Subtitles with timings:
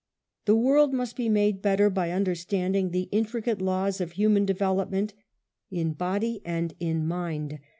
[0.45, 5.13] The world must be made better by understanding the intricate laws of human development
[5.69, 7.59] in body and in mind.